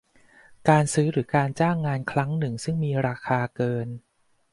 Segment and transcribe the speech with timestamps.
[0.69, 1.77] การซื้อหรือการจ้าง
[2.11, 3.87] ครั้งหนึ่งซึ่งมีราคาเกิน